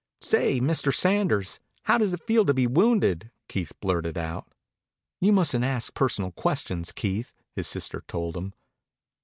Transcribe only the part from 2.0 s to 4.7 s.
it feel to be wounded?" Keith blurted out.